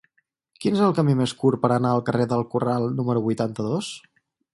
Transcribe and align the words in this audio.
Quin 0.63 0.77
és 0.77 0.79
el 0.85 0.95
camí 0.99 1.13
més 1.19 1.33
curt 1.43 1.61
per 1.65 1.69
anar 1.75 1.91
al 1.97 2.01
carrer 2.07 2.27
del 2.31 2.41
Corral 2.55 2.87
número 3.01 3.23
vuitanta-dos? 3.27 3.91